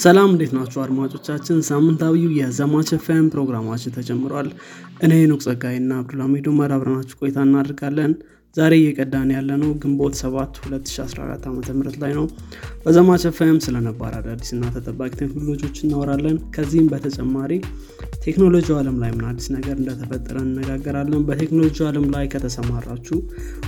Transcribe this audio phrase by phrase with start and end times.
[0.00, 1.56] ሰላም እንዴት ናችሁ አድማጮቻችን?
[1.68, 4.48] ሳምንታዊው የዘማች ኤፍኤም ፕሮግራማችን ተጀምሯል።
[5.04, 8.12] እኔ ኑቅ ጸጋይና አብዱልሚዱ መር አብረናችሁ ቆይታ እናደርጋለን።
[8.56, 12.24] ዛሬ እየቀዳን ያለ ነው ግንቦት 7 2014 ዓ ም ላይ ነው።
[12.84, 17.52] በዘማች ኤፍኤም ስለነባር አዳዲስ እና ተጠባቂ ቴክኖሎጂዎች እናወራለን። ከዚህም በተጨማሪ
[18.24, 23.18] ቴክኖሎጂ አለም ላይ ምን አዲስ ነገር እንደተፈጠረ እነጋገራለን በቴክኖሎጂ አለም ላይ ከተሰማራችሁ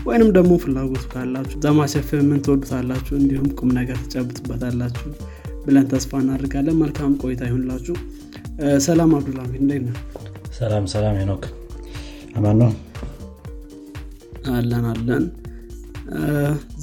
[0.09, 5.09] ወይንም ደግሞ ፍላጎቱ ካላችሁ ዘማች ኤፍኤም ምን ትወዱታላችሁ እንዲሁም ቁም ነገር ትጨብጥበታላችሁ
[5.65, 7.95] ብለን ተስፋ እናደርጋለን። መልካም ቆይታ ይሁንላችሁ።
[8.87, 9.97] ሰላም አብዱልሚድ እንዴት ነው
[10.59, 11.45] ሰላም ሰላም ሄኖክ።
[12.37, 12.71] አማን ነው
[14.55, 15.25] አለን። አለን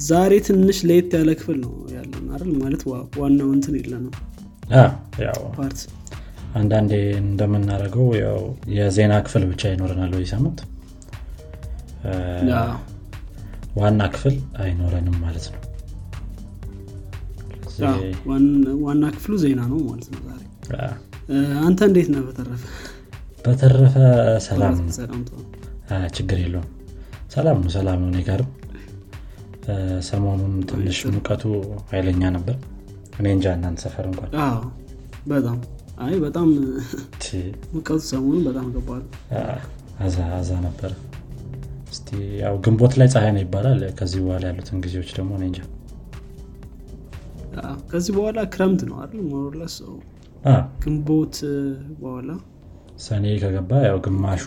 [0.06, 2.50] ዛሬ ትንሽ ለየት ያለ ክፍል ነው ያለን አይደል?
[2.62, 2.82] ማለት
[3.20, 4.12] ዋናው እንትን የለ ነው
[5.56, 5.80] part።
[6.58, 8.38] አንዳንዴ እንደምናደርገው ያው
[8.76, 10.58] የዜና ክፍል ብቻ ይኖረናል ወይ ሳምንት?
[13.80, 15.60] ዋና ክፍል አይኖረንም ማለት ነው
[18.84, 20.42] ዋና ክፍሉ ዜና ነው ማለት ነው ዛሬ።
[21.64, 22.22] አንተ እንዴት ነህ?
[22.28, 22.62] በተረፈ
[23.44, 23.94] በተረፈ
[24.48, 25.40] ሰላም ነው
[26.16, 26.68] ችግር የለውም።
[27.34, 28.50] ሰላም ነው ሰላም ነው። እኔ ጋርም
[30.08, 31.42] ሰሞኑን ትንሽ ሙቀቱ
[31.90, 32.56] ኃይለኛ ነበር።
[33.20, 34.30] እኔ እንጃ እናንተ ሰፈር እንኳን።
[35.28, 35.58] በጣም።
[36.00, 36.48] አይ በጣም
[37.74, 39.02] ሙቀቱ ሰሞኑን በጣም ገባል
[40.04, 40.92] አዛ አዛ ነበር።
[42.40, 45.60] ያው ግንቦት ላይ ፀሐይ ነው ይባላል። ከዚህ በኋላ ያሉትን ጊዜዎች ደግሞ እኔ እንጃ
[47.90, 49.22] ከዚህ በኋላ ክረምት ነው አይደል?
[49.30, 49.76] ሞሮለስ
[50.82, 51.36] ግንቦት
[52.00, 52.28] በኋላ
[52.98, 54.44] ሰኔ ከገባ ያው ግማሹ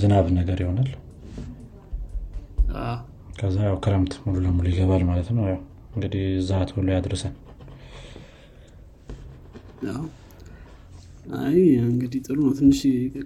[0.00, 0.90] ዝናብ ነገር ይሆናል።
[3.38, 5.60] ከዛ ያው ክረምት ሙሉ ለሙሉ ይገባል ማለት ነው። ያው
[5.94, 7.34] እንግዲህ እዛ ቶሎ ያድርሰን።
[11.40, 12.80] አይ እንግዲህ ጥሩ ነው። ትንሽ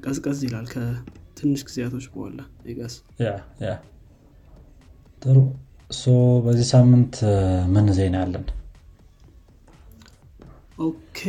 [0.04, 2.40] ቀዝቀዝ ይላል ከትንሽ ጊዜያቶች በኋላ
[3.64, 3.74] Yeah
[5.22, 5.36] ጥሩ
[6.44, 7.14] በዚህ ሳምንት
[7.74, 8.44] ምን ዜና አለን?
[10.84, 11.20] Okay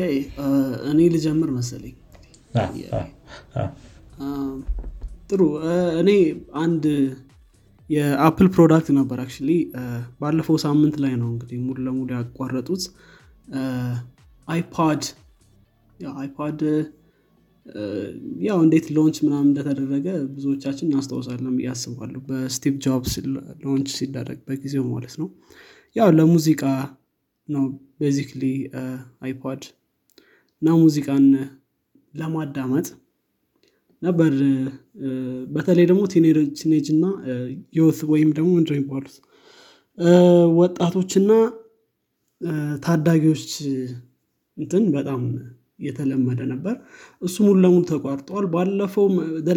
[0.92, 1.96] እኔ ልጀምር መሰለኝ።
[5.30, 5.42] ጥሩ።
[6.02, 6.10] እኔ
[6.62, 6.84] አንድ
[7.90, 9.50] የ Apple product ነበር actually
[10.22, 12.84] ባለፈው ሳምንት ላይ ነው እንግዲህ ሙሉ ለሙሉ ያቋረጡት።
[14.48, 15.04] iPod
[16.16, 16.60] iPod
[18.46, 23.14] ያው እንዴት launch ምናምን እንደተደረገ ብዙዎቻችን እናስታውሳለን ብዬ አስባለሁ። በ Steve Jobs
[23.64, 25.28] launch ሲደረግ በጊዜው ማለት ነው።
[25.96, 26.62] ያው ለሙዚቃ
[27.50, 27.66] ነው
[28.02, 28.44] basically
[29.22, 29.64] iPod
[30.62, 31.26] እና ሙዚቃን
[32.14, 32.88] ለማዳመጥ
[34.02, 34.34] ነበር።
[35.52, 36.02] በተለይ ደግሞ
[36.60, 37.06] teenage እና
[37.78, 39.16] youth ወይም ደግሞ ምንድን ነው የሚባሉት?
[40.58, 41.32] ወጣቶችና
[42.84, 43.46] ታዳጊዎች
[44.58, 45.22] እንትን በጣም
[45.80, 46.76] የተለመደ ነበር።
[47.22, 49.08] እሱ ሙሉ ለሙሉ ተቋርጧል። ባለፈው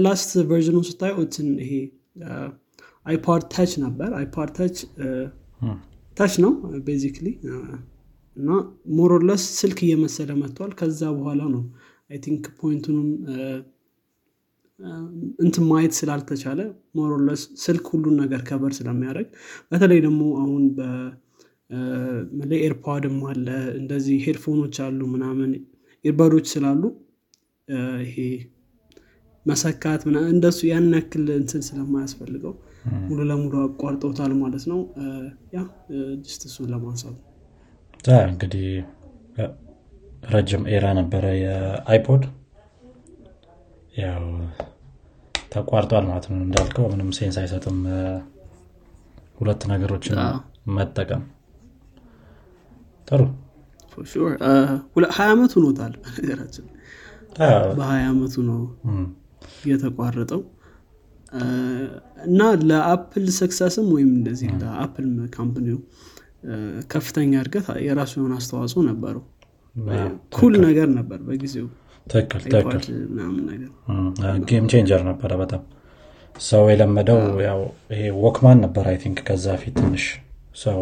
[0.07, 1.73] last version ኑ ስታየው እንትን ይሄ
[3.07, 4.79] iPod touch ነበር። iPod touch
[6.17, 6.53] touch ነው
[6.87, 7.29] basically
[8.37, 8.49] እና
[8.97, 11.63] more or less ስልክ እየመሰለ መጥቷል። ከዛ በኋላ ነው
[12.11, 13.09] I think point ኡንም
[15.39, 16.61] እንትን ማየት ስላልተቻለ
[16.99, 19.29] more or less ስልክ ሁሉን ነገር cover ስለሚያደርግ።
[19.73, 20.63] በተለይ ደግሞ አሁን
[22.61, 23.47] AirPod ም አለ።
[23.81, 25.51] እንደዚህ headphone ኦች አሉ ምናምን
[26.05, 26.83] earbud ኦች ስላሉ
[28.05, 28.17] ይሄ
[29.47, 32.55] መሰካት ምናምን እንደሱ ያን ያክል እንትን ስለማያስፈልገው
[33.07, 34.81] ሙሉ ለሙሉ አቋርጠውታል ማለት ነው።
[35.55, 35.61] Yeah
[36.25, 37.25] just እሱን ለማንሳት ነው።
[38.29, 38.67] እንግዲህ
[40.33, 42.23] ረጅም era ነበረ የ iPod።
[43.99, 44.25] ያው
[45.53, 47.79] ተቋርጧል ማለት ነው እንዳልከው ምንም sense አይሰጥም።
[49.39, 50.19] ሁለት ነገሮችን
[50.77, 51.23] መጠቀም።
[53.09, 53.21] ጥሩ
[55.17, 56.67] ሀያ ዓመት ሆኖታል በነገራችን
[57.77, 58.61] በሀያ ዓመቱ ነው
[59.69, 60.41] የተቋረጠው።
[61.33, 61.43] እ፣
[62.27, 65.79] እና ለ Apple success ም ወይም እንደዚህ ለ Apple company ው
[66.47, 66.55] እ፣
[66.91, 69.25] ከፍተኛ እድገት የራሱ የሆነ አስተዋጽኦ ነበረው።
[70.37, 71.67] Cool ነገር ነበር በጊዜው።
[72.07, 72.95] ትክክል ትክክል.
[74.49, 75.63] Game changer ነበረ በጣም።
[76.37, 77.61] ሰው የለመደው ያው
[77.93, 80.05] ይሄ Walkman ነበር I think ከዛ ፊት ትንሽ
[80.57, 80.79] ሰው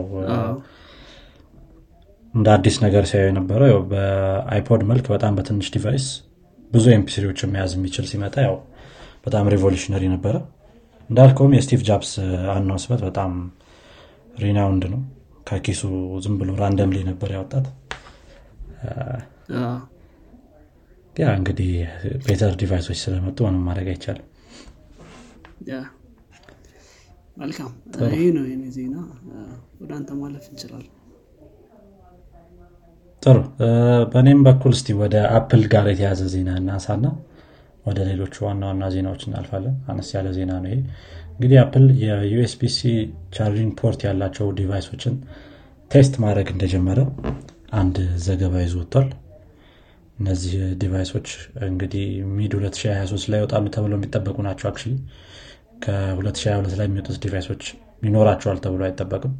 [2.37, 6.07] እንደ አዲስ ነገር ሲያዩ የነበረው ያው በ iPod መልክ በጣም በትንሽ device
[6.73, 8.57] ብዙ MP3 ዎችን መያዝ የሚችል ሲመጣ ያው
[9.25, 10.35] በጣም revolutionary ነበረ።
[11.11, 12.11] እንዳልከውም የ Steve Jobs
[12.55, 13.33] announcement በጣም
[14.43, 15.01] renowned ነው።
[15.49, 15.83] ከኪሱ
[16.25, 17.67] ዝም ብሎ randomly ነበር ያወጣት።
[21.15, 21.71] Yeah እንግዲህ
[22.27, 24.27] better device ኦች ስለመጡ ምንም ማድረግ አይቻልም።
[27.37, 27.71] መልካም።
[28.11, 28.97] ይሄ ነው የኔ ዜና።
[29.81, 30.93] ወደ አንተ ማለፍ እንችላለን
[33.27, 33.39] ጥሩ።
[34.13, 37.07] በእኔም በኩል እስቲ ወደ Apple ጋር የተያዘ ዜና እናንሳና
[37.85, 40.79] ወደ ሌሎቹ ዋና ዋና ዜናዎች እናልፋለን። አነስ ያለ ዜና ነው ይሄ።
[41.33, 42.79] እንግዲህ Apple የ USB-C
[43.37, 45.15] charging port ያላቸው device ኦችን
[45.91, 47.01] test ማድረግ እንደጀመረ
[47.75, 47.97] አንድ
[48.27, 49.09] ዘገባ ይዞ ወጥቷል።
[50.19, 50.53] እነዚህ
[50.83, 51.29] device ኦች
[51.67, 52.07] እንግዲህ
[52.37, 54.79] mid 2023 ላይ ይወጣሉ ተብለው የሚጠበቁ ናቸው አክ
[55.85, 57.65] ከ2022 ላይ የሚወጡት device ኦች
[58.03, 59.33] ይኖራቸዋል ተብሎ አይጠበቅም።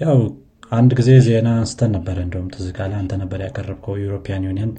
[0.00, 0.18] ያው
[0.72, 4.72] አንድ ጊዜ ዜና አንስተን ነበረ። እንደውም ትዝ ካለ አንተ ነበር ያቀረብከው European Union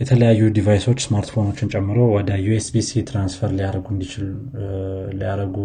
[0.00, 4.26] የተለያዩ device ኦች smartphone ኦችን ጨምሮ ወደ USB-C transfer ሊያደርጉ እንዲችል
[5.18, 5.56] ሊያደርጉ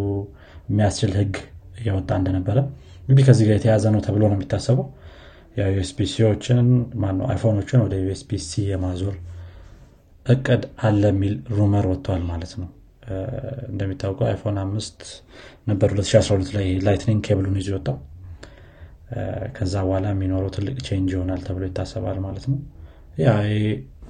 [0.69, 1.35] የሚያስችል ህግ
[1.79, 2.57] እያወጣ እንደነበረ
[3.01, 4.87] እንግዲህ ከዚህ ጋር የተያዘ ነው ተብሎ ነው የሚታሰበው።
[5.67, 6.65] USB-C ዎችን
[7.01, 9.15] ማነው iPhone ኦችን ወደ USB-C የማዞር
[10.25, 12.67] እቅድ አለ የሚል rumor ወጥተዋል ማለት ነው
[13.69, 14.99] እንደሚታወቀው iPhone አምስት
[15.67, 17.97] ነበር 2012 ላይ Lightning cable ኡን ይዞ ወጣው
[19.57, 22.57] ከዛ በኋላ የሚኖረው ትልቅ change ይሆናል ተብሎ ይታሰባል ማለት ነው።
[23.17, 23.29] Yeah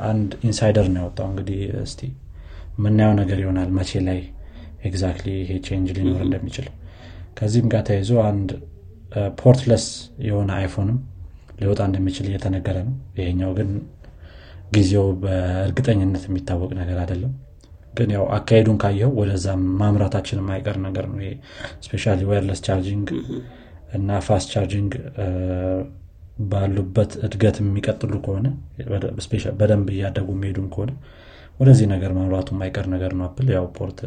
[0.07, 2.01] አንድ insider ነው ያወጣው እንግዲህ እስቲ
[2.77, 4.19] የምናየው ነገር ይሆናል መቼ ላይ
[4.87, 6.67] exactly ይሄ change ሊኖር እንደሚችል።
[7.39, 8.49] ከዚህም ጋር ተይዞ አንድ
[9.41, 9.85] portless
[10.27, 10.97] የሆነ iPhone ም
[11.59, 13.69] ሊወጣ እንደሚችል እየተነገረ ነው። ይሄኛው ግን
[14.75, 17.33] ጊዜው በእርግጠኝነት የሚታወቅ ነገር አይደለም
[17.97, 19.47] ግን ያው አካሄዱን ካየው ወደዛ
[19.79, 21.21] ማምራታችን የማይቀር ነገር ነው
[21.85, 23.07] especially wireless charging
[23.97, 24.93] እና fast charging
[26.49, 28.47] ባሉበት እድገት የሚቀጥሉ ከሆነ
[29.59, 30.91] በደንብ እያደጉ የሚሄዱም ከሆነ
[31.59, 33.99] ወደዚህ ነገር መምራቱ የማይቀር ነገር ነው Apple ያው port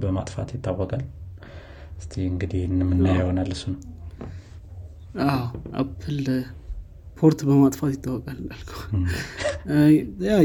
[0.00, 1.04] በማጥፋት ይታወቃል።
[2.00, 3.80] እስቲ እንግዲህ የምናየው እሱ ነው
[5.82, 6.18] Apple
[7.18, 8.80] port በማጥፋት ይታወቃል እንዳልከው።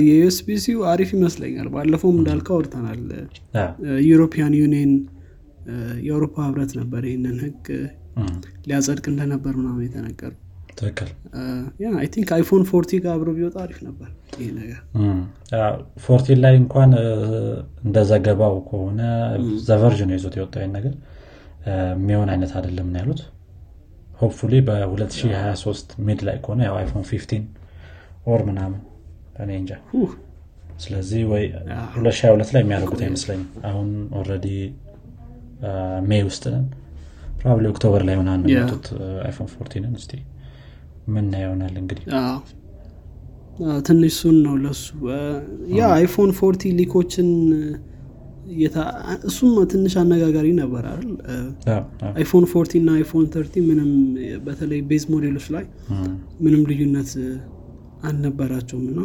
[0.02, 3.02] የ USB-C ው አሪፍ ይመስለኛል። ባለፈውም እንዳልከው አውርተናል።
[4.10, 4.94] European Union
[6.06, 7.68] የአውሮፓ ህብረት ነበር ይህንን ህግ
[8.68, 10.34] ሊያጸድቅ እንደነበር ምናምን የተነገረ
[12.14, 14.10] I think iPhone fourteen ጋር አብሮ ቢወጣ አሪፍ ነበር
[14.40, 14.80] ይህ ነገር።
[16.04, 16.92] Fourteen ላይ እንኳን
[17.84, 19.02] እንደዘገባው ከሆነ
[19.68, 20.94] The Verge ነው ይዞት የወጣው ነገር።
[21.96, 23.22] የሚሆን አይነት አይደለም ነው ያሉት
[24.24, 27.48] hopefully በ2023 mid ላይ ከሆነ ያው iPhone 15
[28.28, 28.80] or ምናምን
[29.44, 29.72] እኔ እንጃ።
[30.80, 31.44] ስለዚህ ወይ
[31.96, 34.48] 2022 ላይ የሚያደርጉት አይመስለኝም። አሁን already
[36.10, 36.66] May ውስጥ ነን።
[37.40, 38.86] probably October ላይ ምናምን የሚመጡት
[39.26, 40.14] iPhone fourteen ን እስቲ
[41.08, 42.04] ምና ይሆናል እንግዲህ?
[43.88, 44.84] ትንሽ soon ነው ለሱ።
[45.78, 47.28] yeah iPhone fourteen leak ኦችን
[49.28, 51.12] እሱም ትንሽ አነጋጋሪ ነበር አይደል?
[52.12, 53.92] iPhone fourteen እና iPhone thirteen ምንም
[54.46, 55.66] በተለይ base model ኦች ላይ
[56.44, 57.12] ምንም ልዩነት
[58.04, 59.02] አልነበራቸውም እና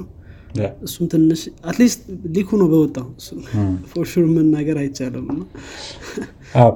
[0.86, 1.40] እሱም ትንሽ
[1.70, 2.00] at least
[2.36, 3.06] leak ኡ ነው በወጣው
[3.90, 5.26] for sure ነገር አይቻልም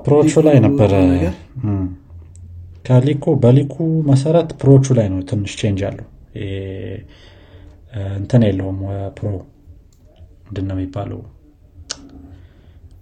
[0.04, 0.92] Pro ኦቹ ላይ ነበረ።
[2.84, 3.74] ከሊኩ በሊኩ
[4.08, 6.06] መሰረት Pro ኦቹ ላይ ነው ትንሽ change አለው
[8.18, 8.78] እንትን የለውም
[9.16, 9.26] Pro
[10.46, 11.20] ምንድን ነው የሚባለው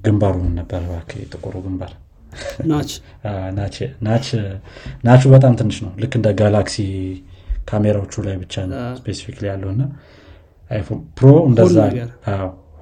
[0.01, 0.83] ግንባሩ ምን ነበር?
[1.31, 1.93] ጥቁሩ ግንባር።
[5.07, 6.77] ናቹ በጣም ትንሽ ነው። ልክ እንደ ጋላክሲ
[7.69, 8.55] ካሜራዎቹ ላይ ብቻ
[8.99, 9.83] specific ያለው እና
[11.19, 11.77] Pro እንደዛ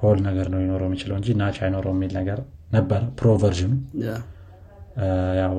[0.01, 2.39] hole ነገር። ነው ሊኖረው የሚችለው እንጂ notch አይኖረው የሚል ነገር
[2.73, 3.71] ነበረ Pro version ኡ።
[5.41, 5.55] ያው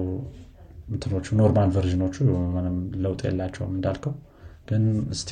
[0.90, 2.17] እንትኖቹ normal version ኦቹ
[2.54, 4.14] ምንም ለውጥ የላቸውም እንዳልከው።
[4.68, 4.82] ግን
[5.14, 5.30] እስቲ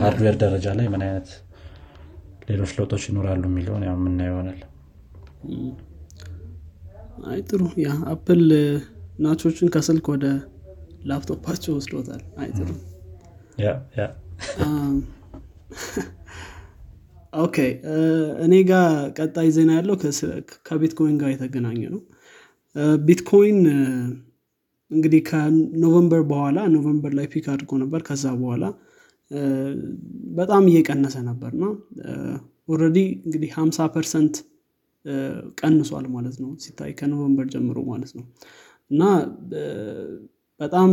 [0.00, 1.28] hardware ደረጃ ላይ ምን አይነት
[2.50, 4.58] ሌሎች ለውጦች ይኖራሉ የሚለውን ያው የምና ይሆናል
[7.26, 8.42] አይ ጥሩ yeah Apple
[9.18, 10.24] notch ኦችን ከስልክ ወደ
[11.10, 12.68] ላፕቶፓቸው ወስዶታል። አይ ጥሩ።
[17.38, 17.56] okay
[18.44, 18.86] እኔ ጋር
[19.18, 19.96] ቀጣይ ዜና ያለው
[20.66, 22.00] ከቢትኮይን ጋር የተገናኘ ነው።
[23.04, 23.58] ቢትኮይን
[24.90, 28.64] እንግዲህ ከ November በኋላ November ላይ peak አድርጎ ነበር። ከዛ በኋላ
[30.36, 31.64] በጣም እየቀነሰ ነበር እና
[32.68, 34.36] already እንግዲህ 50 percent
[35.60, 38.24] ቀንሷል ማለት ነው። ሲታይ ከ November ጀምሮ ማለት ነው።
[38.90, 39.02] እና
[40.60, 40.90] በጣም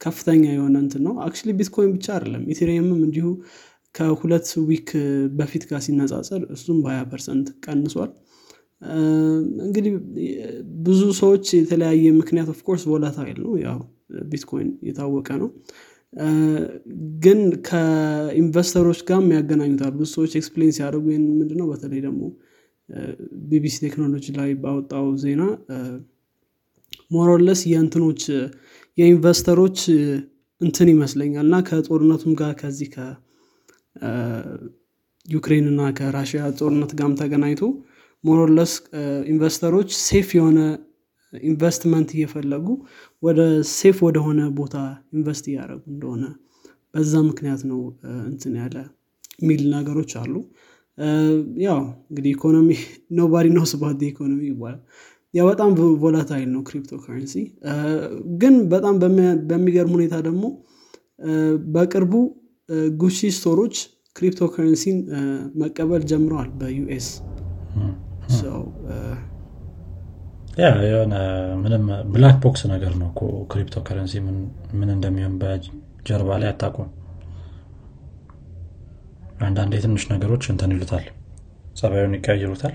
[0.00, 3.26] ከፍተኛ የሆነ እንትን ነው። actually Bitcoin ብቻ አይደለም። Ethereum ም እንዲሁ
[3.94, 4.90] ከሁለት week
[5.38, 8.10] በፊት ጋር ሲነጻጸር እሱም በ20 percent ቀንሷል።
[9.64, 9.92] እንግዲህ
[10.84, 13.78] ብዙ ሰዎች የተለያየ ምክንያት of course volatile ነው። ያው
[14.30, 15.50] ቢትኮይን የታወቀ ነው።
[17.22, 17.38] ግን
[17.68, 21.66] ከ investor ኦች ጋር ያገናኙታል። ብዙ ሰዎች explain ሲያደርጉ ይህን ምንድነው?
[21.72, 22.22] በተለይ ደግሞ
[23.50, 25.42] ቢቢሲ ቴክኖሎጂ ላይ ባወጣው ዜና
[27.10, 28.22] more or less የእንትኖች
[28.98, 29.78] የ investor ኦች
[30.60, 32.88] እንትን ይመስለኛል። እና ከጦርነቱም ጋር ከዚህ
[35.26, 37.62] ከዩክሬን እና ከራሽያ ጦርነት ጋርም ተገናኝቶ
[38.24, 38.72] more or less
[39.32, 40.58] investor ኦች safe የሆነ
[41.32, 42.66] ኢንቨስትመንት እየፈለጉ
[43.22, 43.40] ወደ
[43.72, 44.74] safe ወደሆነ ቦታ
[45.16, 46.24] invest እያደረጉ እንደሆነ
[46.94, 47.80] በዛ ምክንያት ነው
[48.30, 48.76] እንትን ያለ
[49.42, 50.34] የሚል ነገሮች አሉ
[51.64, 51.78] ያው
[52.10, 52.68] እንግዲህ economy
[53.18, 54.80] nobody knows about economy ይባላል።
[55.34, 55.70] yeah በጣም
[56.02, 57.34] volatile ነው crypto currency
[58.40, 58.94] ግን በጣም
[59.50, 60.44] በሚገርም ሁኔታ ደግሞ
[61.74, 62.12] በቅርቡ
[62.98, 63.76] Gucci store ኦች
[64.16, 64.98] crypto currency ን
[65.60, 67.08] መቀበል ጀምረዋል በ US
[70.58, 71.14] yeah የሆነ
[71.62, 71.84] ምንም
[72.14, 73.08] black box ነገር ነው
[73.52, 74.14] crypto currency
[74.74, 76.88] ምን እንደሚሆን በጀርባ ላይ አታቁም
[79.42, 81.06] አንዳንድ የትንሽ ነገሮች እንትን ይሉታል
[81.76, 82.74] ጸባዩን ይቀያይሩታል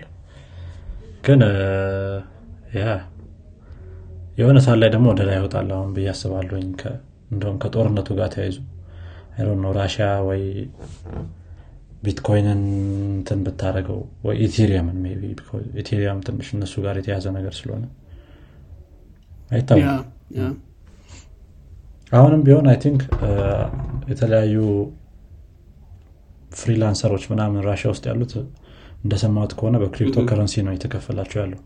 [1.23, 1.41] ግን
[2.77, 2.85] ያ
[4.37, 6.67] የሆነ ሳል ላይ ደግሞ ወደ ላይ ይወጣል አሁን ብዬ አስባለሁኝ።
[7.31, 8.57] እንደውም ከጦርነቱ ጋር ተያይዙ
[9.61, 10.43] ነው ራሽያ ወይ
[12.03, 12.61] ቢትኮይንን
[13.11, 14.99] እንትን ብታደረገው ወይ Ethereum ን
[15.81, 17.83] Ethereum ትንሽ እነሱ ጋር የተያዘ ነገር ስለሆነ
[19.51, 20.53] አይታወቅም።
[22.11, 23.01] አሁንም ቢሆን I think
[24.11, 24.57] የተለያዩ
[26.51, 28.33] freelancer ኦች ምናምን ራሽያ ውስጥ ያሉት
[29.03, 31.59] እንደሰማት ከሆነ በ crypto currency ነው የተከፈላቸው ያለው።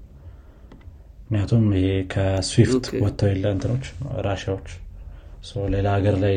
[1.24, 3.86] ምክንያቱም ይሄ ከ SWIFT ወጥተው የለ እንትኖች
[4.26, 4.70] ራሽያዎች።
[5.76, 6.36] ሌላ ሀገር ላይ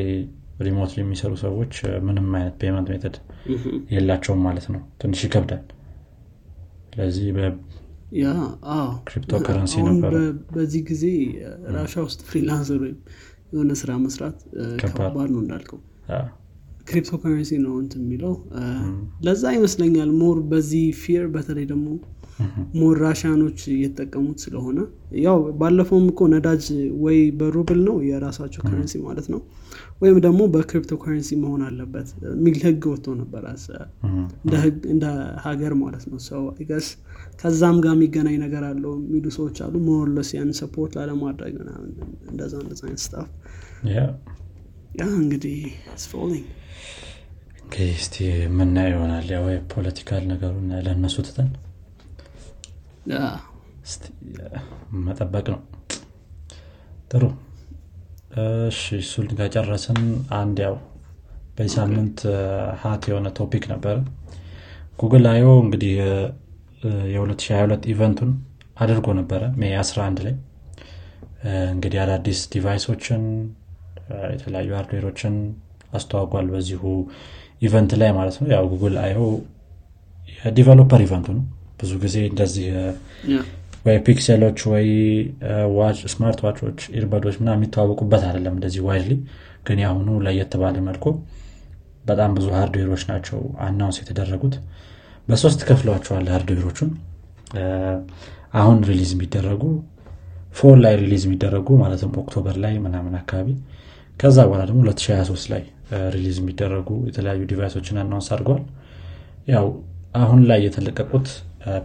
[0.60, 1.72] remote የሚሰሩ ሰዎች
[2.06, 3.16] ምንም አይነት payment method
[3.94, 5.64] የላቸውም ማለት ነው። ትንሽ ይከብዳል።
[6.90, 7.26] ስለዚህ
[9.06, 10.14] crypto currency ነበረ።
[10.54, 11.04] በዚህ ጊዜ
[11.76, 12.98] ራሻ ውስጥ freelancer ወይም
[13.52, 14.38] የሆነ ስራ መስራት
[14.82, 15.80] ከባድ። ነው እንዳልከው
[16.86, 18.32] crypto currency ነው እንት የሚለው
[19.26, 21.86] ለዛ ይመስለኛል more በዚህ fear በተለይ ደግሞ
[22.78, 24.78] more Russian ኦች እየተጠቀሙት ስለሆነ።
[25.24, 26.64] ያው ባለፈውም እኮ ነዳጅ
[27.04, 29.40] ወይ በሩብል ነው የራሳቸው currency ማለት ነው
[30.02, 33.44] ወይም ደግሞ በ crypto currency መሆን አለበት የሚል ህግ ወጥቶ ነበር
[34.94, 35.04] እንደ
[35.46, 36.88] ሀገር ማለት ነው። so I guess
[37.40, 41.54] ከዛም ጋር የሚገናኝ ነገር አለው የሚሉ ሰዎች አሉ። more or less ያን support ላለማድረግ
[42.30, 43.28] እንደዛ እንደዛ አይነት stuff
[44.94, 45.58] yeah እንግዲህ
[46.02, 46.48] ስፎሊንግ
[47.94, 49.26] እስቲ የምናየው ይሆናል?
[49.34, 51.48] ያው political ነገሩን ለእነሱ ትተን
[55.06, 55.60] መጠበቅ ነው።
[57.10, 57.22] ጥሩ።
[58.68, 59.98] እሺ እሱን ከጨረስን
[60.38, 60.76] አንድ ያው
[61.56, 62.20] በዚህ ሳምንት
[62.82, 63.96] hot የሆነ topic ነበረ
[64.98, 65.92] Google I/O እንግዲህ
[67.14, 68.30] የ2022 event ኡን
[68.82, 70.34] አድርጎ ነበረ May 11 ላይ።
[71.72, 73.22] እንግዲህ አዳዲስ device ኦችን
[74.34, 75.34] የተለያዩ hardware ኦችን
[75.92, 76.82] አስተዋውቋል በዚሁ
[77.62, 79.18] event ላይ ማለት ነው። ያው Google I/O
[80.36, 81.44] የ developer event ኡ ነው።
[81.80, 82.66] ብዙ ጊዜ እንደዚህ
[83.86, 84.86] ወይ Pixel ኦች ወይ
[86.12, 89.14] smart watch ኦች earbud ኦች ምና የሚተዋወቁበት አይደለም እንደዚህ widely።
[89.66, 91.04] ግን የአሁኑ ለየት ባለ መልኩ
[92.04, 94.54] በጣም ብዙ hardware ኦች ናቸው announce የተደረጉት።
[95.28, 96.90] በሶስት ከፍለዋቸዋል hardware ኦቹን።
[98.54, 99.62] አሁን release የሚደረጉ
[100.56, 103.48] fall ላይ release የሚደረጉ ማለትም October ላይ ምናምን አካባቢ
[104.16, 105.62] ከዛ በኋላ ደግሞ 2023 ላይ
[106.14, 108.62] release የሚደረጉ የተለያዩ device ኦችን announce አድርገዋል።
[109.48, 109.66] ያው
[110.14, 111.28] አሁን ላይ የተለቀቁት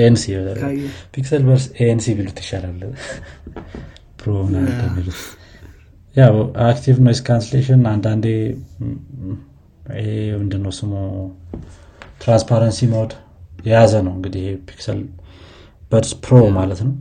[0.03, 0.25] ANC
[1.15, 2.79] Pixel Buds ANC ቢሉት ይሻላል
[4.23, 5.21] Pro ሚሉት
[6.17, 6.35] ያው
[6.65, 8.27] active noise cancellation አንዳንዴ
[10.41, 10.93] ምንድነው ስሙ?
[12.23, 13.13] transparency mode
[13.67, 14.99] የያዘ ነው እንግዲህ Pixel
[15.93, 16.93] Buds Pro ማለት ነው።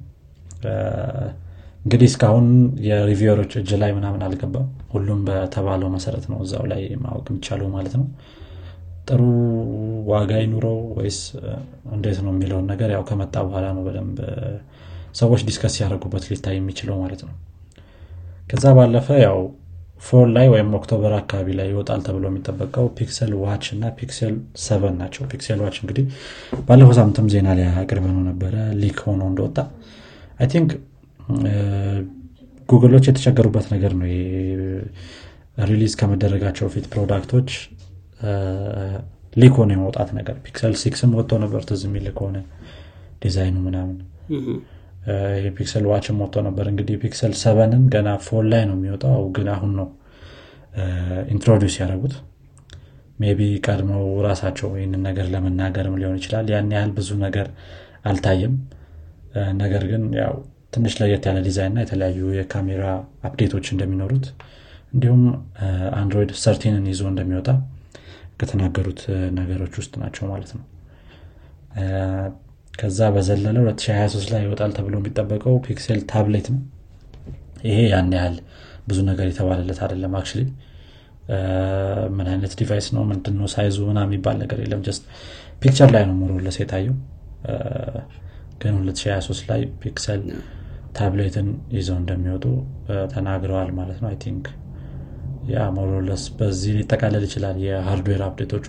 [1.83, 2.47] እንግዲህ እስካሁን
[2.87, 7.69] የ reviewer ኦች እጅ ላይ ምናምን አልገባም። ሁሉም በተባለው መሰረት ነው እዛው ላይ ማወቅ የሚቻለው
[7.75, 8.05] ማለት ነው።
[9.07, 9.21] ጥሩ
[10.11, 11.19] ዋጋ ይኑረው ወይስ
[11.95, 14.17] እንዴት ነው የሚለውን ነገር ያው ከመጣ በኋላ ነው በደንብ
[15.15, 17.33] ሰዎች discuss ያደረጉበት ሊታይ የሚችለው ማለት ነው።
[18.47, 19.39] ከዛ ባለፈ ያው
[20.03, 24.33] fall ላይ ወይም October አካባቢ ላይ ይወጣል ተብሎ የሚጠበቀው Pixel Watch እና Pixel
[24.63, 26.05] seven ናቸው። Pixel Watch እንግዲህ
[26.67, 29.57] ባለፈው ሳምንትም ዜና ላይ አቅርበነው ነበረ። leak ሆኖ እንደወጣ
[30.39, 30.71] I think
[32.69, 34.09] Google ኦች የተቸገሩበት ነገር ነው።
[35.69, 37.49] release ከመደረጋቸው ፊት product ኦች
[39.35, 42.37] leak ሆነ የመውጣት ነገር Pixel six ም ወጥቶ ነበር ትዝ የሚል ከሆነ
[43.23, 43.97] ዲዛይኑ ምናምን
[45.43, 49.23] የ Pixel Watch ም ወጥቶ ነበር። እንግዲህ Pixel seven ን ገና fall ላይ ነው የሚወጣው።
[49.37, 49.87] ግን አሁን ነው
[51.33, 52.13] introduce ያደረጉት።
[53.19, 57.47] maybe ቀድመው ራሳቸው ይህንን ነገር ለመናገርም ሊሆን ይችላል። ያን ያህል ብዙ ነገር
[58.09, 58.53] አልታየም።
[59.61, 60.33] ነገር ግን ያው
[60.73, 62.83] ትንሽ ለየት ያለ ዲዛይን እና የተለያዩ የካሜራ
[63.27, 64.25] update ኦች እንደሚኖሩት
[64.93, 65.21] እንዲሁም
[65.99, 67.49] Android thirteen ን ይዞ እንደሚወጣ
[68.39, 69.01] ከተናገሩት
[69.39, 70.63] ነገሮች ውስጥ ናቸው ማለት ነው
[72.73, 76.61] ከዛ በዘለለ 2023 ላይ ይወጣል ተብሎ የሚጠበቀው Pixel Tablet ነው
[77.63, 78.35] ይሄ ያን ያህል
[78.87, 80.29] ብዙ ነገር የተባለለት አይደለም አክ
[82.15, 83.03] ምን አይነት device ነው?
[83.09, 85.03] ምንድነው size ኡ ምና የሚባል ነገር የለም። just
[85.61, 86.95] picture ላይ ነው more or less የታየው።
[88.61, 90.23] ግን 2023 ላይ Pixel
[90.97, 92.45] Tablet ን ይዘው እንደሚወጡ
[93.13, 94.45] ተናግረዋል ማለት ነው። I think
[95.51, 98.65] yeah more or less በዚህ ሊጠቃለል ይችላል። የ hardware update ኦቹ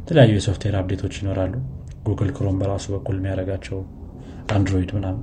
[0.00, 1.54] የተለያዩ የ software update ኦች ይኖራሉ
[2.08, 3.78] Google Chrome በራሱ በኩል የሚያደርጋቸው
[4.54, 5.22] Android ምናምን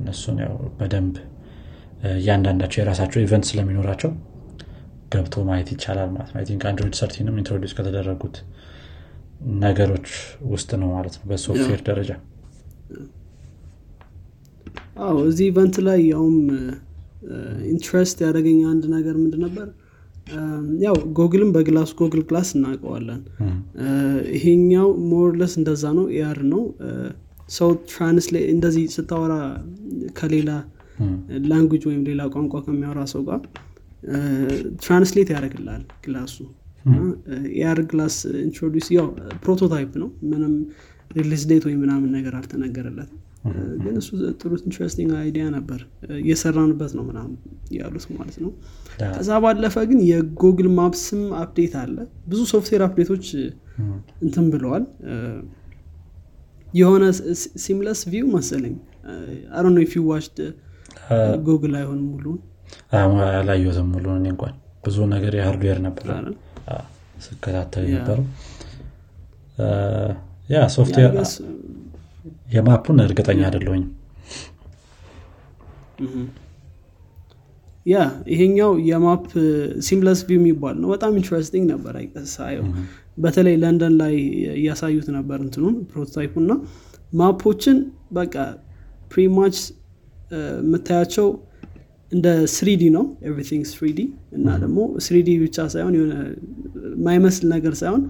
[0.00, 1.14] እነሱን ያው በደንብ
[2.12, 4.10] እያንዳንዳቸው የራሳቸው event ስለሚኖራቸው
[5.12, 8.36] ገብቶ ማየት ይቻላል ማለት ነው። think Android thirteen ም introduce ከተደረጉት
[9.62, 10.08] ነገሮች
[10.52, 12.10] ውስጥ ነው ማለት ነው በሶፍትዌር ደረጃ።
[15.02, 16.36] አዎ እዚህ event ላይ ያውም
[17.72, 19.66] interest ያደረገኝ አንድ ነገር ምንድ ነበር
[20.84, 23.20] ያው Google ም በ glass Google Glass እናውቀዋለን
[24.36, 26.62] ይሄኛው more or less እንደዛ ነው AR ነው።
[27.50, 29.34] ሰው translate እንደዚህ ስታወራ
[30.18, 30.50] ከሌላ
[31.50, 33.40] language ወይም ሌላ ቋንቋ ከሚያወራ ሰው ጋር
[34.82, 36.36] translate ያደርግላል glass
[37.56, 38.14] ኡ AR glass
[38.44, 39.08] introduce ያው
[39.44, 40.54] prototype ነው። ምንም
[41.10, 43.18] release date ወይ ምናምን ነገር አልተነገረለትም
[43.82, 44.08] ግን እሱ
[44.40, 45.80] ጥሩ interesting idea ነበር።
[46.18, 47.32] እየሰራንበት ነው ምናምን
[47.76, 48.50] ያሉት ማለት ነው።
[49.10, 51.96] ከዛ ባለፈ ግን የ Google Maps ም update አለ።
[52.28, 53.26] ብዙ software update ኦች
[54.24, 54.84] እንትን ብለዋል።
[56.74, 57.04] የሆነ
[57.64, 58.76] seamless view መሰለኝ።
[59.56, 60.38] አሮ ፊ ዋችድ
[61.46, 62.38] ጉግል አይሆን ሙሉን
[63.32, 66.06] አላየትም ሙሉን እንኳን። ብዙ ነገር የሃርድዌር ነበር።
[67.24, 68.24] ስከታተል ነበረው
[70.50, 71.12] ያ ሶፍትዌር
[72.52, 73.82] የማፑን እርግጠኛ አይደለሁኝ።
[77.86, 77.96] ያ
[78.32, 79.24] ይሄኛው የማፕ
[79.86, 81.94] ሲምለስ ቪው የሚባል ነው። በጣም ኢንትረስቲንግ ነበር
[82.32, 82.66] ሳየው።
[83.18, 84.14] በተለይ ለንደን ላይ
[84.56, 86.52] እያሳዩት ነበር እንትኑን ፕሮቶታይፑ እና
[87.12, 87.78] map ኦችን
[88.18, 88.34] በቃ
[89.10, 89.56] pretty much
[90.60, 91.26] የምታያቸው
[92.12, 94.00] እንደ 3D ነው። everything 3D
[94.36, 96.14] እና ደግሞ 3D ብቻ ሳይሆን የሆነ
[97.04, 98.02] ማይመስል ነገር ሳይሆን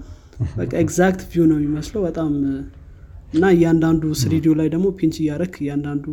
[0.57, 2.31] በቃ exact view ነው የሚመስለው። በጣም
[3.33, 6.05] እና እያንዳንዱ 3D ው ላይ ደግሞ pinch እያረክ እያንዳንዱ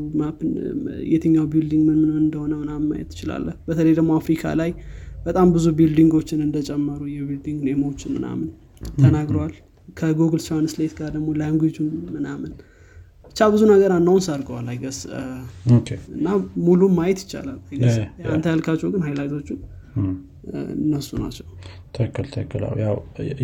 [1.13, 4.71] የትኛው building ምን ምን እንደሆነ ምናምን ማየት ትችላለ በተለይ ደግሞ አፍሪካ ላይ
[5.27, 8.49] በጣም ብዙ building ኦችን እንደጨመሩ የ building name ኦችን ምናምን
[9.01, 9.55] ተናግረዋል።
[9.99, 12.53] ከ Google Translate ጋር ደግሞ language ኡን ምናምን
[13.27, 14.99] ብቻ ብዙ ነገር announce አድርገዋል I guess
[16.17, 16.27] እና
[16.67, 17.59] ሙሉ ማየት ይቻላል
[18.35, 19.49] አንተ ያልካቸው ግን highlight ኦቹ
[20.81, 21.47] እነሱ ናቸው።
[21.97, 22.97] ትክክል ትክክል። ያው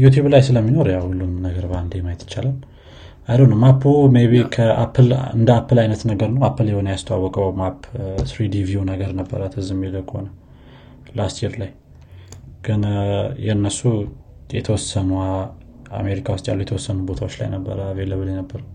[0.05, 2.57] YouTube ላይ ስለሚኖር ያው ሁሉም ነገር በአንዴ ማየት ይቻላል
[3.29, 3.83] I don't map
[4.15, 7.81] ኡ maybe ከ Apple እንደ Apple አይነት ነገር ነው። Apple የሆነ ያስተዋወቀው map
[8.31, 10.27] 3D view ነገር ነበረ ትዝ የሚለ ከሆነ
[11.17, 11.71] last year ላይ።
[12.67, 12.83] ግን
[13.47, 13.81] የእነሱ
[14.57, 15.11] የተወሰኑ
[15.99, 18.71] አሜሪካ ውስጥ ያሉ የተወሰኑ ቦታዎች ላይ ነበረ available የነበረው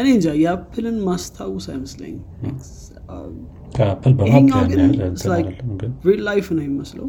[0.00, 2.24] እኔ እንጃ የ Apple ን ማስታውስ አይመስለኝም።
[3.76, 4.98] ከ Apple በ map ያን ያህል
[6.06, 7.08] real life ነው የሚመስለው።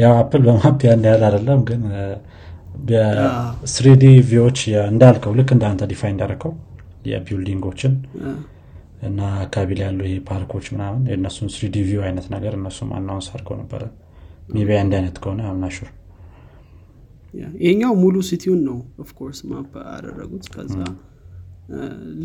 [0.00, 1.82] ያው Apple በ map ያን ያህል አይደለም ግን
[3.72, 4.58] 3D view ዎች
[4.90, 6.52] እንዳልከው ልክ እንዳንተ define እንዳረከው
[7.10, 7.92] የ building ኦችን
[9.08, 13.82] እና አካባቢ ላይ ያሉ ፓርኮች ምናምን የእነሱን 3D view አይነት ነገር እነሱም announce አድርገው ነበረ።
[14.54, 15.88] maybe አንድ አይነት ከሆነ I'm not sure
[17.60, 20.76] ይሄኛው ሙሉ city ውን ነው of course map አደረጉት ከዛ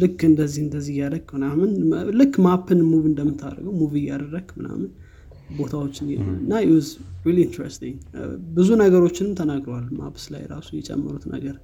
[0.02, 1.72] ልክ እንደዚህ እንደዚህ እያደረግ ምናምን
[2.20, 4.88] ልክ map ን move እንደምታደርገው move እያደረግ ምናምን
[5.58, 6.88] ቦታዎችን እና it's
[7.26, 7.98] really interesting
[8.56, 11.56] ብዙ ነገሮችንም ተናግረዋል። maps ላይ ራሱ የጨመሩት ነገር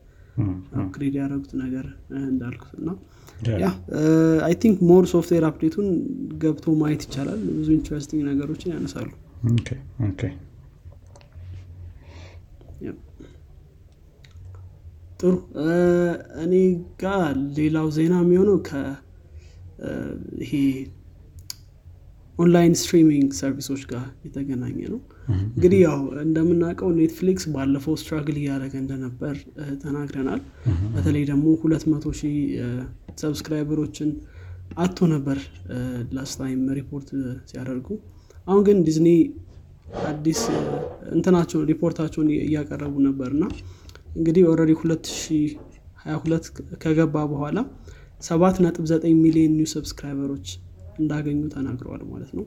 [0.77, 1.85] upgrade ያደረጉት ነገር
[2.25, 2.89] እንዳልኩት እና
[3.61, 3.67] yeah
[4.47, 5.87] I think more software update ኡን
[6.43, 9.09] ገብቶ ማየት ይቻላል። ብዙ interesting ነገሮችን ያነሳሉ።
[15.19, 15.33] ጥሩ.
[16.43, 16.53] እኔ
[17.01, 17.23] ጋር
[17.57, 18.57] ሌላው ዜና የሚሆነው
[20.43, 20.51] ይሄ
[22.39, 24.99] online streaming service ኦች ጋር የተገናኘ ነው።
[25.47, 29.35] እንግዲህ ያው እንደምናውቀው Netflix ባለፈው struggle እያደረገ እንደነበር
[29.83, 30.41] ተናግረናል።
[30.93, 32.35] በተለይ ደግሞ ሁለት መቶ ሺህ
[33.21, 34.11] subscriber ኦችን
[34.77, 35.37] አጥቶ ነበር
[36.17, 36.39] last
[36.79, 37.09] report
[37.51, 37.87] ሲያደርጉ።
[38.47, 39.09] አሁን ግን Disney
[40.07, 40.41] አዲስ
[41.15, 43.43] እንትናቸውን ሪፖርታቸውን እያቀረቡ ነበር እና
[44.15, 46.49] እንግዲህ already 2022
[46.83, 47.57] ከገባ በኋላ
[48.27, 50.47] 7.9 ሚሊዮን new subscriber ኦች
[50.99, 52.45] እንዳገኙ ተናግረዋል ማለት ነው።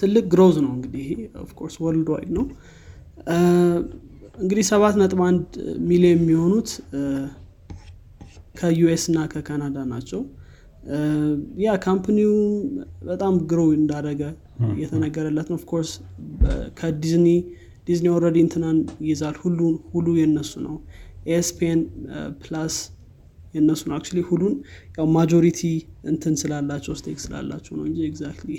[0.00, 2.44] ትልቅ growth ነው እንግዲህ ይሄ of course worldwide ነው።
[4.40, 5.46] እንግዲህ ሰባት ነጥብ አንድ
[5.88, 6.70] ሚሊዮን የሚሆኑት
[8.54, 10.20] ከ US እና ከካናዳ ናቸው።
[11.62, 12.32] ያ company ው
[13.08, 14.22] በጣም grow እንዳደረገ
[14.80, 15.90] የተነገረለት ነው። of course
[16.78, 17.26] ከ Disney
[17.86, 19.58] Disney already እንትናን ይይዛል። Hulu
[19.92, 20.74] Hulu የነሱ ነው።
[21.32, 21.80] ESPN
[22.42, 22.74] Plus
[23.54, 24.54] የእነሱ ነው actually Hulu ን
[24.96, 25.60] ያው majority
[26.06, 28.50] እንትን ስላላቸው stake ስላላቸው ነው እንጂ exactly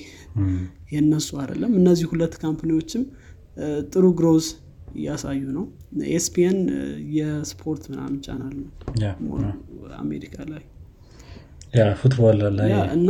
[0.92, 3.04] የእነሱ አይደለም። እነዚህ ሁለት company ዎችም
[3.90, 4.48] ጥሩ growth
[4.96, 5.66] እያሳዩ ነው።
[6.14, 6.58] ESPN
[7.16, 8.70] የስፖርት ምናምን ቻናል ነው
[10.00, 10.64] አሜሪካ ላይ።
[12.00, 13.10] football ላይ እና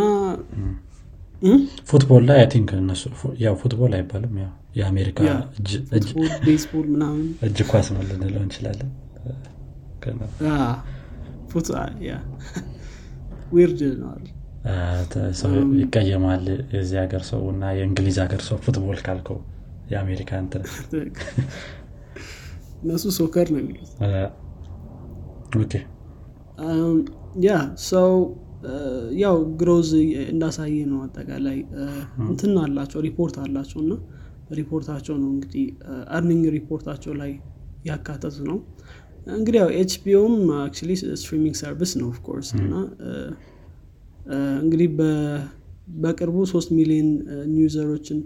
[1.89, 3.03] football ላይ think እነሱ
[3.39, 5.19] ያው football አይባልም። ያው የአሜሪካ
[5.55, 8.91] እጅ- እጅ- football baseball ምናምን እጅ ኳስ ነው ልንለው እንችላለን
[11.51, 12.19] ግን
[13.53, 14.29] weird ነው አይደል?
[15.39, 16.43] ሰው ይቀየማል።
[16.75, 19.39] የዚህ ሀገር ሰው እና የእንግሊዝ ሀገር ሰው football ካልከው
[19.89, 20.63] የአሜሪካ እንትን
[22.83, 23.89] እነሱ soccer ነው የሚሉት።
[27.43, 27.49] yeah
[27.89, 28.11] so
[29.21, 29.89] ያው growth
[30.25, 31.57] እንዳሳየ ነው አጠቃላይ።
[32.25, 33.93] እንትን አላቸው ሪፖርት አላቸው እና
[34.59, 35.65] ሪፖርታቸው ነው እንግዲህ
[36.15, 37.31] earning report ኣቸው ላይ
[37.85, 38.57] ያካተቱ ነው
[39.31, 43.11] እንግዲህ ያው HBO ም actually streaming service ነው of course እና እ፣
[44.27, 44.87] እ፣ እንግዲህ
[45.97, 47.09] በቅርቡ ሶስት ሚሊዮን
[47.57, 48.19] user ኦችን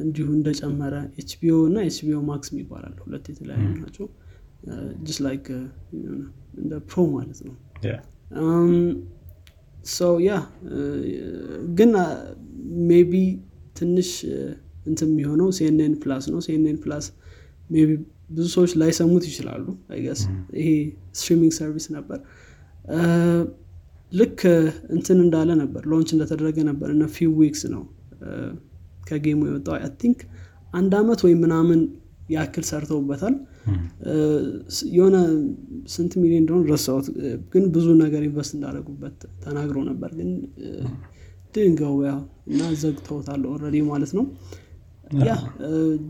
[0.00, 4.06] እንዲሁ እንደጨመረ HBO እና HBO Max ይባላል ሁለት የተለያዩ ናቸው።
[5.04, 5.46] just like
[6.58, 7.54] እንደ pro ማለት ነው።
[7.86, 7.96] yeah፣
[9.92, 10.32] so ያ
[11.76, 11.92] ግን
[12.88, 13.12] maybe
[13.76, 14.10] ትንሽ
[14.86, 17.06] እንትን የሚሆነው CNN Plus ነው። CNN Plus
[17.70, 17.90] maybe
[18.28, 20.20] ብዙ ሰዎች ላይሰሙት ይችላሉ I guess
[20.58, 20.68] ይሄ
[21.18, 22.18] streaming service ነበር።
[24.12, 24.40] ልክ
[24.96, 27.82] እንትን እንዳለ ነበር launch እንደተደረገ ነበር። እና few weeks ነው
[29.08, 30.20] ከ game ኡ የወጣው I think
[30.72, 31.80] አንድ አመት ወይም ምናምን
[32.30, 33.34] ያክል ሰርተውበታል።
[34.92, 35.16] የሆነ
[35.94, 37.06] ስንት ሚሊዮን እንደሆነ ረሳሁት።
[37.52, 40.30] ግን ብዙ ነገር invest እንዳደረጉበት ተናግሮ ነበር። ግን
[41.54, 42.18] ድንገው ያው
[42.50, 44.24] እና ዘግተውታል already ማለት ነው
[45.22, 45.34] yeah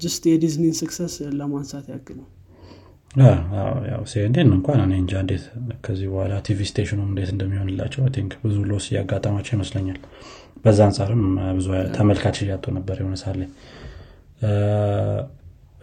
[0.03, 2.27] just የ Disney ን success ለማንሳት ያክል ነው።
[4.11, 5.45] CNN እንኳን እኔ እንጃ እንዴት
[5.85, 9.99] ከዚህ በኋላ TV station ኑ እንዴት እንደሚሆንላቸው think ብዙ loss እያጋጠማቸው ይመስለኛል።
[10.65, 11.23] በዛ አንጻርም
[11.59, 13.41] ብዙ ተመልካች እያጡ ነበር የሆነ ሳለ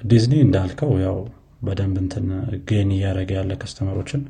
[0.02, 1.18] Disney እንዳልከው ያው
[1.62, 2.26] በደንብ እንትን
[2.70, 4.22] gain እያደረገ ያለ customer ኦችን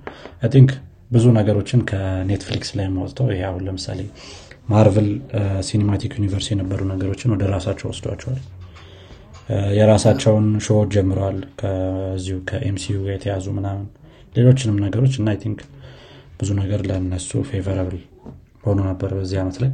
[0.54, 0.72] think
[1.12, 4.00] ብዙ ነገሮችን ከ Netflix ላይ አውጥተው ይሄ አሁን ለምሳሌ
[4.70, 5.10] Marvel
[5.68, 8.40] Cinematic Universe የነበሩ ነገሮችን ወደ ራሳቸው ወስዷቸዋል
[9.78, 13.86] የራሳቸውን show ዎች ጀምረዋል። ከዚሁ ከ MCU የተያዙ ምናምን
[14.36, 15.60] ሌሎችንም ነገሮች እና I think
[16.40, 18.00] ብዙ ነገር ለእነሱ favorable
[18.64, 19.72] ሆኖ ነበር በዚህ ዓመት ላይ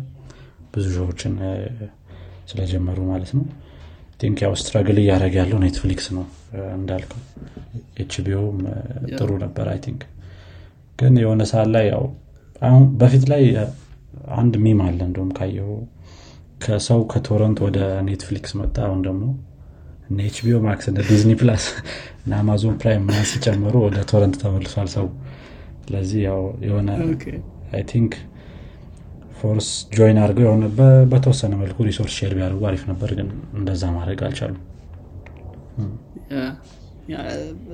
[0.73, 1.33] ብዙ show ዎችን
[2.51, 3.45] ስለጀመሩ ማለት ነው።
[4.19, 6.25] think ያው struggle እያደረገ ያለው Netflix ነው።
[6.75, 7.21] እንዳልከው
[8.01, 8.57] HBO ም
[9.17, 10.01] ጥሩ ነበር I think
[10.99, 12.03] ግን የሆነ ሰዓት ላይ ያው
[12.61, 13.43] አሁን በፊት ላይ
[14.37, 15.71] አንድ meme አለ እንደውም ካየው
[16.63, 19.23] ከሰው ከ torrent ወደ Netflix መጣ አሁን ደግሞ
[20.09, 21.65] እነ HBO Max እነ Disney Plus
[22.23, 25.07] እና Amazon Prime ምናምን ሲጨምሩ ወደ torrent ተመልሷል ሰው።
[25.85, 26.89] ስለዚህ ያው የሆነ
[27.75, 28.13] I think
[29.39, 30.65] force join አድርገው የሆነ
[31.11, 34.59] በተወሰነ መልኩ resource share ቢያደርጉ አሪፍ ነበር ግን እንደዛ ማድረግ አልቻሉም።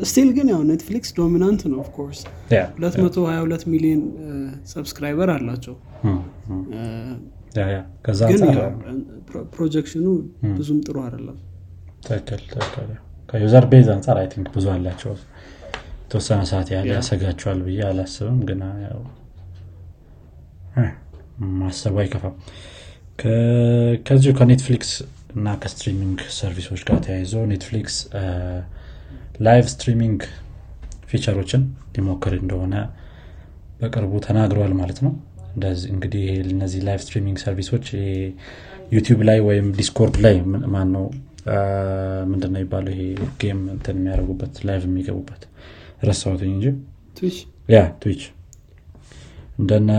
[0.10, 2.20] still ግን ያው ኔትፍሊክስ dominant ነው of course
[2.54, 4.02] yeah 222 ሚሊዮን
[4.72, 5.76] subscriber አላቸው።
[8.32, 8.42] ግን
[9.54, 10.06] projection ኑ
[10.58, 11.38] ብዙም ጥሩ አይደለም
[12.02, 15.12] ትክክል ትክክል። ያው ከ user base አንጻር I think ብዙ አላቸው።
[16.02, 18.38] የተወሰነ ሰዓት ያህል ያሰጋቸዋል ብዬ አላስብም
[20.76, 20.86] እ፣
[21.58, 22.36] ማሰቡ አይከፋም።
[24.08, 24.92] ከዚሁ ከኔትፍሊክስ
[25.36, 27.96] እና ከ streaming service ኦች ጋር ተያይዞ ኔትፍሊክስ
[29.46, 30.20] live streaming
[31.10, 31.62] feature ኦችን
[31.96, 32.76] ሊሞክር እንደሆነ
[33.80, 35.14] በቅርቡ ተናግረዋል ማለት ነው።
[35.54, 37.86] እንደዚህ እንግዲህ እነዚህ live streaming service ኦች
[38.92, 40.36] ዩቲዩብ ላይ ወይም ዲስኮርድ ላይ
[40.74, 41.06] ማን ነው
[42.30, 42.92] ምንድነው የሚባለው?
[42.96, 43.02] ይሄ
[43.42, 45.44] game እንትን የሚያደርጉበት live የሚገቡበት።
[46.04, 46.66] ረሳሁትኝ እንጂ።
[47.70, 48.24] yeah ትዊች።
[49.60, 49.92] እንደነ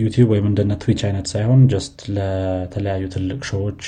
[0.00, 3.80] ዩቲዩብ ወይም እንደነ ትዊች አይነት ሳይሆን just ለተለያዩ ትልቅ show ኦች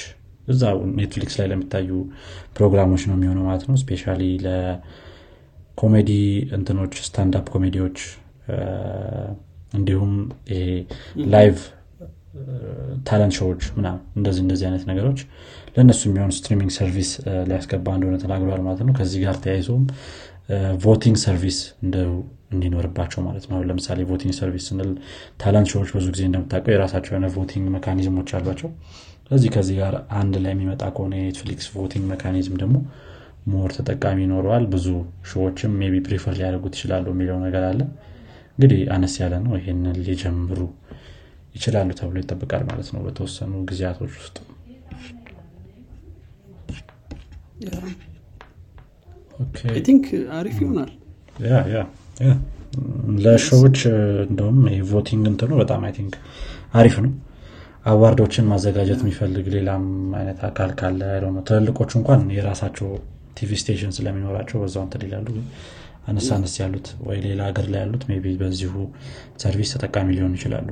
[0.48, 0.62] እዛ
[0.98, 1.88] ኔትፍሊክስ ላይ ለሚታዩ
[2.56, 6.10] ፕሮግራሞች ነው የሚሆነው ማለት ነው። specially ለኮሜዲ
[6.56, 7.98] እንትኖች stand-up comedy ዎች
[9.72, 10.12] እንዲሁም
[10.50, 10.62] ይሄ
[11.34, 11.56] live
[13.08, 15.20] talent show ኦች ምናምን እንደዚህ እንደዚህ አይነት ነገሮች
[15.76, 17.10] ለእነሱ የሚሆን streaming service
[17.48, 19.84] ሊያስገባ እንደሆነ ተናግረዋል ማለት ነው። ከዚህ ጋር ተያይዞም
[20.84, 21.58] voting service
[22.52, 24.90] እንዲኖርባቸው ማለት ነው። ለምሳሌ voting service ስንል
[25.40, 28.70] talent show ኦች ብዙ ጊዜ እንደምታውቀው የራሳቸው የሆነ voting mechanism ኦች አሏቸው።
[29.26, 32.76] ስለዚህ ከዚህ ጋር አንድ ላይ የሚመጣ ከሆነ የኔትፍሊክስ voting mechanism ደግሞ
[33.46, 34.86] more ተጠቃሚ ይኖረዋል። ብዙ
[35.30, 37.80] show ኦችም maybe prefer ሊያደርጉት ይችላሉ የሚለው ነገር አለ።
[38.58, 40.60] እንግዲህ አነስ ያለ ነው። ይህንን ሊጀምሩ
[41.56, 44.36] ይችላሉ ተብሎ ይጠበቃል ማለት ነው በተወሰኑ ጊዜያቶች ውስጥ።
[49.86, 50.04] think
[50.36, 50.90] አሪፍ ይሆናል።
[51.46, 51.78] yeah yeah
[52.22, 52.30] yeah
[53.24, 53.78] ለ show ኦች
[54.26, 54.58] እንደውም
[54.90, 56.14] voting እንትኑ በጣም I think
[56.74, 57.12] አሪፍ ነው።
[57.86, 59.84] award ኦችን ማዘጋጀት የሚፈልግ ሌላም
[60.18, 62.88] አይነት አካል ካለ ነው ትልልቆቹ እንኳን የራሳቸው
[63.38, 65.26] TV station ስለሚኖራቸው በዛው እንትን ይላሉ።
[66.10, 68.74] አነስ አነስ ያሉት ወይ ሌላ ሀገር ላይ ያሉት ቢ በዚሁ
[69.42, 70.68] service ተጠቃሚ ሊሆኑ ይችላሉ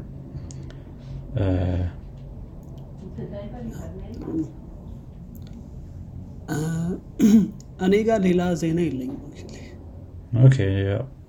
[7.85, 9.21] እኔ ጋር ሌላ ዜና የለኝም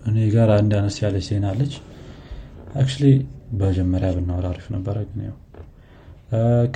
[0.10, 1.74] እኔ ጋር አንድ አነስ ያለች ዜና አለች።
[2.76, 3.06] actually
[3.52, 5.36] በመጀመሪያ ብናወራ አሪፍ ነበረ ግን ያው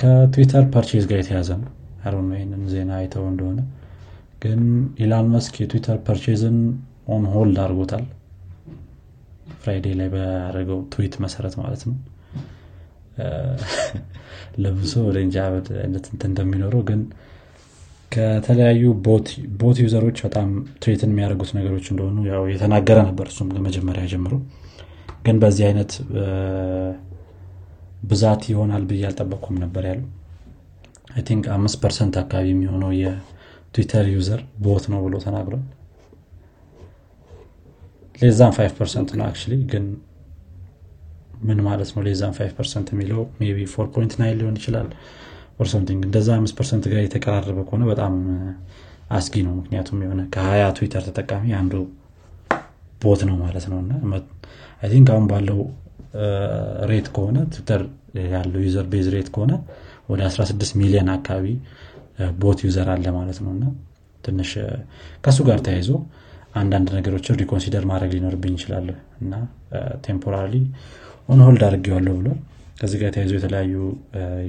[0.00, 1.70] ከትዊተር purchase ጋር የተያዘ ነው።
[2.34, 3.60] ይህንን ዜና አይተው እንደሆነ።
[4.42, 4.60] ግን
[5.02, 6.58] ኢላን ማስክ የትዊተር purchase ን
[7.08, 8.04] on hold አድርጎታል።
[9.62, 11.96] Friday ላይ ባደረገው ትዊት መሰረት ማለት ነው
[14.62, 15.36] ለብሶ ወደ እንጃ
[15.78, 17.00] አይነት እንደሚኖረው ግን
[18.12, 18.84] ከተለያዩ
[19.60, 20.48] bot user ኦች በጣም
[20.82, 24.32] threaten የሚያደርጉት ነገሮች እንደሆኑ ያው የተናገረ ነበር እሱም ለመጀመሪያ ጀምሮ።
[25.24, 25.92] ግን በዚህ አይነት
[28.10, 30.02] ብዛት ይሆናል ብዬ አልጠበቅኩም ነበር ያሉ
[31.14, 35.62] I think አምስት percent አካባቢ የሚሆነው የትዊተር user bot ነው ብሎ ተናግሯል።
[38.18, 39.84] less than five percent ነው actually ግን
[41.40, 42.00] ምን ማለት ነው?
[42.06, 44.88] less than five percent የሚለው ቢ four point nine ሊሆን ይችላል
[45.60, 48.14] or something እንደዛ አምስት percent ጋር የተቀራረበ ከሆነ በጣም
[49.10, 51.72] አስጊ ነው። ምክንያቱም የሆነ ከሀያ ትዊተር ተጠቃሚ አንዱ
[53.02, 54.14] bot ነው ማለት ነው። እና
[54.86, 55.58] think አሁን ባለው
[56.90, 57.82] rate ከሆነ ትዊተር
[58.32, 59.52] ያለው user base rate ከሆነ
[60.08, 61.46] ወደ 16 ሚሊዮን አካባቢ
[62.40, 63.64] bot user አለ ማለት ነው። እና
[64.24, 64.50] ትንሽ
[65.24, 65.90] ከእሱ ጋር ተያይዞ
[66.54, 68.88] አንዳንድ ነገሮችን reconsider ማድረግ ሊኖርብኝ ይችላል።
[69.22, 69.34] እና
[70.06, 70.54] temporary
[71.30, 72.38] on hold አድርጌዋለሁ ብሏል።
[72.80, 73.72] ከዚህ ጋር ተያይዞ የተለያዩ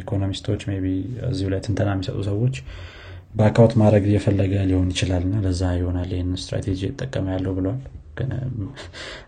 [0.02, 0.88] ኢኮኖሚስቶች ቢ
[1.30, 2.56] እዚሁ ላይ ትንተና የሚሰጡ ሰዎች
[3.36, 7.82] back out ማድረግ እየፈለገ ሊሆን ይችላል እና ለዛ ይሆናል ይህን ስትራቴጂ ይጠቀመ ያለው ብለዋል
[8.18, 8.32] ግን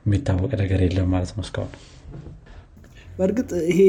[0.05, 1.73] የሚታወቅ ነገር የለም ማለት ነው እስካሁን።
[3.17, 3.79] በእርግጥ ይሄ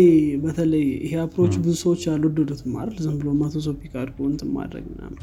[0.43, 2.97] በተለይ ይሄ approach ብዙ ሰዎች ያልወደዱትም አይደል?
[3.05, 5.19] ዝም ብሎ መቶ ሰው pick አድርጎ እንትን ማድረግ ምናምን።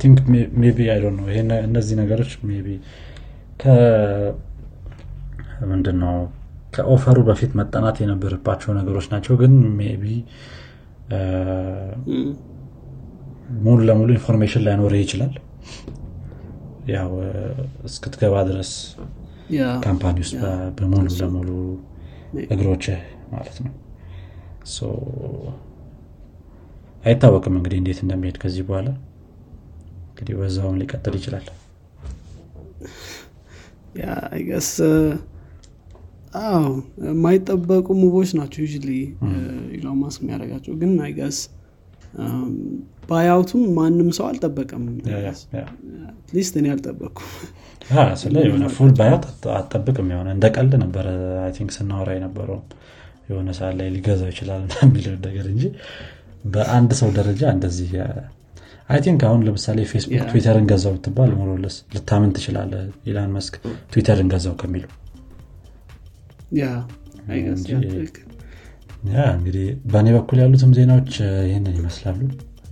[0.00, 0.18] think
[0.76, 1.26] ቢ አይ ነው
[1.66, 2.78] እነዚህ ነገሮች ቢ
[5.70, 6.16] ምንድን ነው
[6.72, 9.54] ከ offer ኡ በፊት መጠናት የነበረባቸው ነገሮች ናቸው። ግን
[10.00, 10.06] ቢ
[13.58, 15.34] ሙሉ ለሙሉ information ላይኖር ይችላል።
[16.92, 17.10] ያው
[17.88, 18.70] እስክትገባ ድረስ
[19.84, 20.40] company ውስጥ
[20.78, 21.50] በሙሉ ለሙሉ
[22.46, 22.84] እግሮች
[23.32, 23.72] ማለት ነው።
[27.04, 28.88] አይታወቅም እንግዲህ እንዴት እንደሚሄድ ከዚህ በኋላ።
[30.10, 31.46] እንግዲህ በዛውም ሊቀጥል ይችላል።
[34.48, 34.70] ገስ
[36.42, 36.64] አዎ
[37.08, 38.68] የማይጠበቁ ሙቮች ናቸው ዩ
[39.76, 41.38] ኢሎን ማስክ የሚያደርጋቸው። ግን አይገስ
[43.08, 44.84] ባያውቱም ማንም ሰው አልጠበቀም።
[46.34, 47.18] ሊስት እኔ አልጠበቅኩ
[48.22, 51.06] ስለ የሆነ ፉል ባያት አጠብቅም የሆነ እንደ ቀልድ ነበረ
[51.44, 52.60] አይ ቲንክ ስናወራ የነበረው።
[53.28, 55.64] የሆነ ሰዓት ላይ ሊገዛው ይችላል የሚለው ነገር እንጂ
[56.46, 57.90] በአንድ ሰው ደረጃ እንደዚህ
[58.88, 62.72] I think አሁን ለምሳሌ ፌስቡክ ትዊተርን ገዛው ብትባል more or less ልታምን ትችላለ
[63.10, 63.54] ኢላን ማስክ
[63.92, 64.84] ትዊተርን ገዛው ከሚሉ
[69.10, 71.12] yeah እንግዲህ በእኔ በኩል ያሉትም ዜናዎች
[71.46, 72.20] ይህንን ይመስላሉ።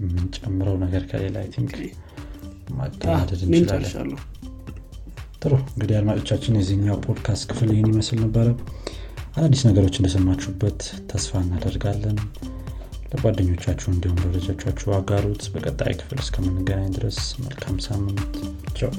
[0.01, 1.75] የምንጨምረው ነገር ከሌላ I think
[2.77, 4.11] ማገናደድ እንችላለን።
[5.43, 8.49] ጥሩ እንግዲህ አድማጮቻችን የዚህኛው ፖድካስት ክፍል ይህን ይመስል ነበረ።
[9.37, 12.19] አዳዲስ ነገሮች እንደሰማችሁበት ተስፋ እናደርጋለን።
[13.11, 18.35] ለጓደኞቻችሁ እንዲሁም ለወዳጆቻችሁ አጋሩት። በቀጣይ ክፍል እስከምንገናኝ ድረስ መልካም ሳምንት።
[18.79, 18.93] ቻው።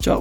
[0.00, 0.20] ቻው